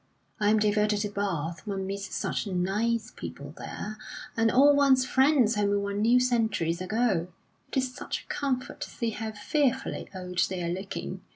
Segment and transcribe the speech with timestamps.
[0.39, 3.99] I am devoted to Bath; one meets such nice people there,
[4.35, 7.27] and all one's friends whom one knew centuries ago.
[7.67, 11.21] It is such a comfort to see how fearfully old they're looking!